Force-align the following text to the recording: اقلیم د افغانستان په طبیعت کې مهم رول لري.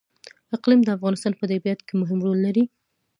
اقلیم 0.55 0.81
د 0.83 0.89
افغانستان 0.97 1.33
په 1.39 1.45
طبیعت 1.51 1.79
کې 1.87 1.93
مهم 2.01 2.19
رول 2.25 2.39
لري. 2.47 2.63